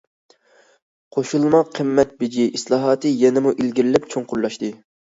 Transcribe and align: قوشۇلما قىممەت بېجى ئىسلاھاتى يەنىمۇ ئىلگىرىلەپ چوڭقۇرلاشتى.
قوشۇلما 1.17 1.61
قىممەت 1.75 2.17
بېجى 2.25 2.47
ئىسلاھاتى 2.57 3.17
يەنىمۇ 3.23 3.57
ئىلگىرىلەپ 3.59 4.15
چوڭقۇرلاشتى. 4.17 4.79